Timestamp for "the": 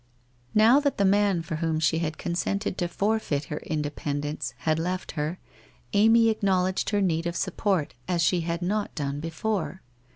0.97-1.05